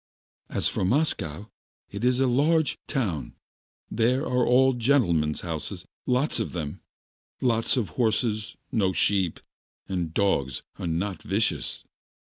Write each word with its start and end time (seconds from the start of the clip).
"As 0.49 0.67
for 0.67 0.83
Moscow, 0.83 1.51
it 1.91 2.03
is 2.03 2.19
a 2.19 2.25
large 2.25 2.79
town, 2.87 3.35
there 3.91 4.25
are 4.25 4.43
all 4.47 4.73
gentlemen's 4.73 5.41
houses, 5.41 5.85
lots 6.07 6.39
of 6.41 7.89
horses, 7.89 8.57
no 8.71 8.93
sheep, 8.93 9.41
and 9.87 10.07
the 10.07 10.13
dogs 10.13 10.63
are 10.79 10.87
not 10.87 11.21
vicious. 11.21 11.83